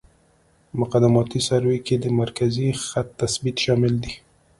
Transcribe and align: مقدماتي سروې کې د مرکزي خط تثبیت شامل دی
مقدماتي 0.79 1.39
سروې 1.47 1.77
کې 1.85 1.95
د 1.99 2.05
مرکزي 2.19 2.69
خط 2.85 3.07
تثبیت 3.21 3.57
شامل 3.65 3.93
دی 4.03 4.13